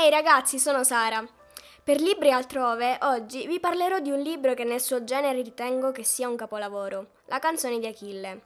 [0.00, 1.26] Ehi ragazzi, sono Sara.
[1.82, 6.04] Per Libri altrove, oggi vi parlerò di un libro che nel suo genere ritengo che
[6.04, 8.42] sia un capolavoro, La canzone di Achille.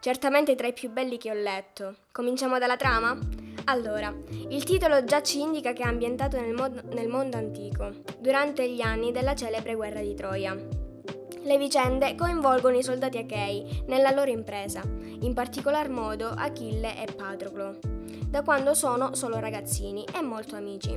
[0.00, 1.96] Certamente tra i più belli che ho letto.
[2.10, 3.18] Cominciamo dalla trama?
[3.64, 4.14] Allora,
[4.48, 8.80] il titolo già ci indica che è ambientato nel, mod- nel mondo antico, durante gli
[8.80, 10.54] anni della celebre guerra di Troia.
[10.54, 17.93] Le vicende coinvolgono i soldati achei nella loro impresa, in particolar modo Achille e Patroclo,
[18.34, 20.90] da quando sono solo ragazzini e molto amici.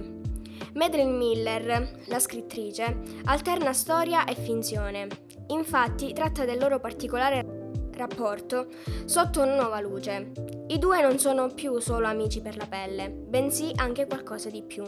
[0.73, 5.08] Madeline Miller, la scrittrice, alterna storia e finzione.
[5.50, 7.46] Infatti tratta del loro particolare
[7.91, 8.70] rapporto
[9.05, 10.32] sotto una nuova luce.
[10.70, 14.84] I due non sono più solo amici per la pelle, bensì anche qualcosa di più.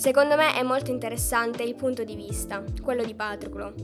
[0.00, 3.74] Secondo me è molto interessante il punto di vista, quello di Patroclo.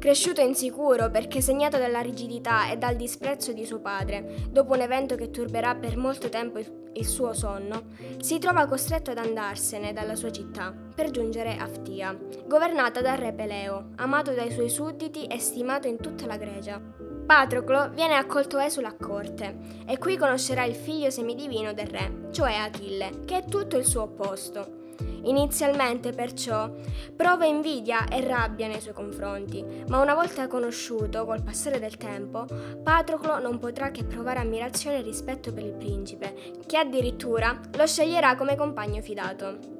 [0.00, 5.14] Cresciuto insicuro perché segnato dalla rigidità e dal disprezzo di suo padre, dopo un evento
[5.14, 7.84] che turberà per molto tempo il suo sonno,
[8.18, 12.18] si trova costretto ad andarsene dalla sua città per giungere a Ftia,
[12.48, 16.82] governata dal re Peleo, amato dai suoi sudditi e stimato in tutta la Grecia.
[17.24, 22.54] Patroclo viene accolto esule a corte e qui conoscerà il figlio semidivino del re, cioè
[22.54, 24.78] Achille, che è tutto il suo opposto.
[25.22, 26.70] Inizialmente, perciò,
[27.14, 32.46] prova invidia e rabbia nei suoi confronti, ma una volta conosciuto, col passare del tempo,
[32.82, 36.34] Patroclo non potrà che provare ammirazione e rispetto per il principe,
[36.66, 39.78] che addirittura lo sceglierà come compagno fidato.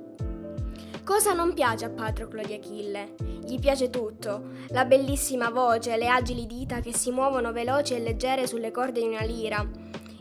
[1.02, 3.14] Cosa non piace a Patroclo di Achille?
[3.42, 8.46] Gli piace tutto, la bellissima voce, le agili dita che si muovono veloci e leggere
[8.46, 9.66] sulle corde di una lira,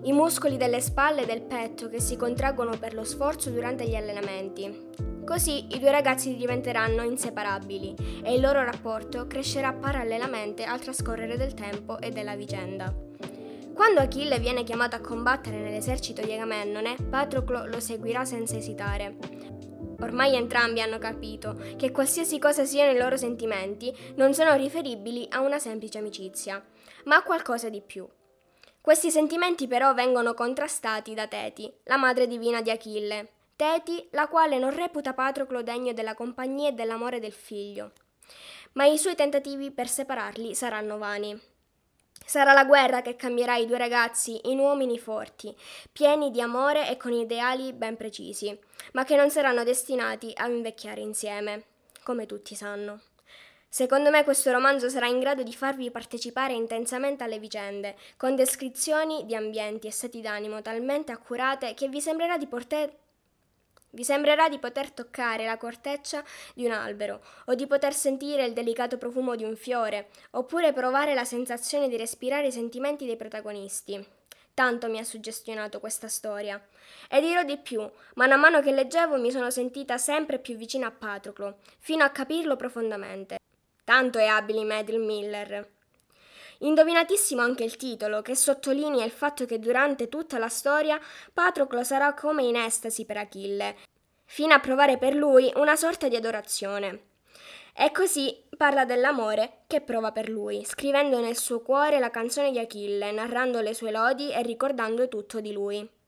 [0.03, 3.95] i muscoli delle spalle e del petto che si contraggono per lo sforzo durante gli
[3.95, 4.87] allenamenti.
[5.25, 11.53] Così i due ragazzi diventeranno inseparabili e il loro rapporto crescerà parallelamente al trascorrere del
[11.53, 12.91] tempo e della vicenda.
[13.73, 19.17] Quando Achille viene chiamato a combattere nell'esercito di Agamennone, Patroclo lo seguirà senza esitare.
[20.01, 25.41] Ormai entrambi hanno capito che qualsiasi cosa siano i loro sentimenti non sono riferibili a
[25.41, 26.61] una semplice amicizia,
[27.05, 28.07] ma a qualcosa di più.
[28.81, 33.31] Questi sentimenti però vengono contrastati da Teti, la madre divina di Achille.
[33.55, 37.91] Teti, la quale non reputa Patroclo degno della compagnia e dell'amore del figlio.
[38.73, 41.37] Ma i suoi tentativi per separarli saranno vani.
[42.25, 45.53] Sarà la guerra che cambierà i due ragazzi in uomini forti,
[45.91, 48.57] pieni di amore e con ideali ben precisi,
[48.93, 51.63] ma che non saranno destinati a invecchiare insieme,
[52.03, 53.01] come tutti sanno.
[53.71, 59.27] Secondo me questo romanzo sarà in grado di farvi partecipare intensamente alle vicende, con descrizioni
[59.27, 62.91] di ambienti e stati d'animo talmente accurate che vi sembrerà di poter
[63.91, 68.53] vi sembrerà di poter toccare la corteccia di un albero, o di poter sentire il
[68.53, 74.03] delicato profumo di un fiore, oppure provare la sensazione di respirare i sentimenti dei protagonisti.
[74.53, 76.63] Tanto mi ha suggestionato questa storia.
[77.09, 80.87] E dirò di più, mano a mano che leggevo mi sono sentita sempre più vicina
[80.87, 83.38] a Patroclo, fino a capirlo profondamente.
[83.89, 85.67] Tanto è abile Madeline Miller.
[86.59, 90.99] Indovinatissimo anche il titolo, che sottolinea il fatto che durante tutta la storia
[91.33, 93.77] Patroclo sarà come in estasi per Achille,
[94.25, 97.05] fino a provare per lui una sorta di adorazione.
[97.75, 102.59] E così parla dell'amore che prova per lui, scrivendo nel suo cuore la canzone di
[102.59, 105.98] Achille, narrando le sue lodi e ricordando tutto di lui.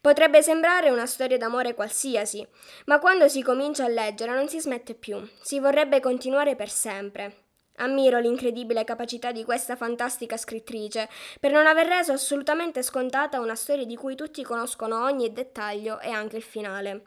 [0.00, 2.46] Potrebbe sembrare una storia d'amore qualsiasi,
[2.86, 7.44] ma quando si comincia a leggere non si smette più, si vorrebbe continuare per sempre.
[7.76, 13.86] Ammiro l'incredibile capacità di questa fantastica scrittrice per non aver reso assolutamente scontata una storia
[13.86, 17.04] di cui tutti conoscono ogni dettaglio e anche il finale.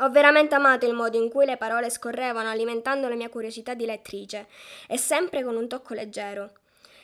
[0.00, 3.84] Ho veramente amato il modo in cui le parole scorrevano alimentando la mia curiosità di
[3.84, 4.46] lettrice,
[4.86, 6.52] e sempre con un tocco leggero.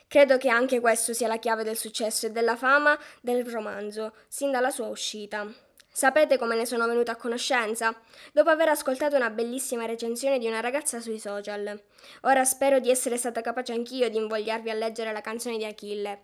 [0.07, 4.51] Credo che anche questo sia la chiave del successo e della fama del romanzo, sin
[4.51, 5.47] dalla sua uscita.
[5.97, 7.95] Sapete come ne sono venuta a conoscenza?
[8.33, 11.81] Dopo aver ascoltato una bellissima recensione di una ragazza sui social.
[12.23, 16.23] Ora spero di essere stata capace anch'io di invogliarvi a leggere la canzone di Achille.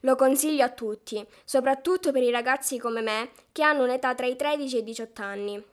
[0.00, 4.36] Lo consiglio a tutti, soprattutto per i ragazzi come me che hanno un'età tra i
[4.36, 5.64] 13 e i 18 anni,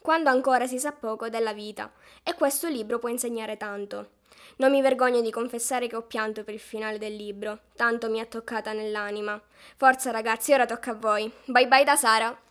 [0.00, 4.13] quando ancora si sa poco della vita, e questo libro può insegnare tanto.
[4.56, 8.20] Non mi vergogno di confessare che ho pianto per il finale del libro, tanto mi
[8.20, 9.40] ha toccata nell'anima.
[9.76, 11.30] Forza ragazzi, ora tocca a voi.
[11.46, 12.43] Bye bye da Sara!